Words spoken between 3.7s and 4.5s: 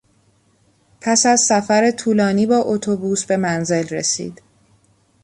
رسید.